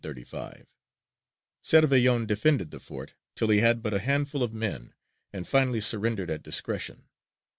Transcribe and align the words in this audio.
Cervellon 1.63 2.25
defended 2.25 2.71
the 2.71 2.79
fort 2.79 3.13
till 3.35 3.49
he 3.49 3.59
had 3.59 3.83
but 3.83 3.93
a 3.93 3.99
handful 3.99 4.41
of 4.41 4.51
men, 4.51 4.95
and 5.31 5.47
finally 5.47 5.79
surrendered 5.79 6.31
at 6.31 6.41
discretion. 6.41 7.07